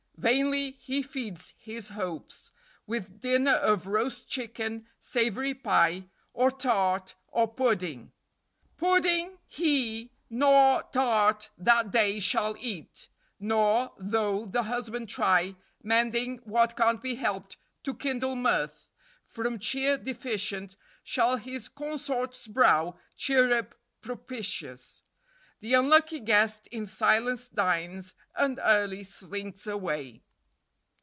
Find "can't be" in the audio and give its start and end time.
16.77-17.15